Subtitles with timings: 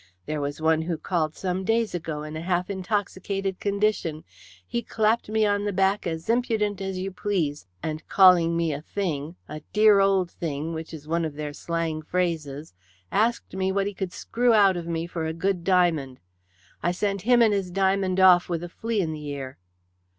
[0.25, 4.23] There was one who called some days ago in a half intoxicated condition.
[4.65, 8.81] He clapped me on the back as impudent as you please, and calling me a
[8.81, 12.73] thing a dear old thing, which is one of their slang phrases
[13.11, 16.19] asked me what he could screw out of me for a good diamond.
[16.81, 19.59] I sent him and his diamond off with a flea in the ear."